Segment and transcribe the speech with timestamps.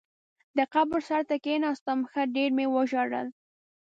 [0.57, 3.27] د قبر سر ته یې کېناستم، ښه ډېر مې وژړل.